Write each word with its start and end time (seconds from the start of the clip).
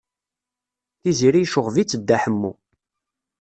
Tiziri 1.01 1.39
yecɣeb-itt 1.41 1.97
Dda 1.99 2.17
Ḥemmu. 2.23 2.51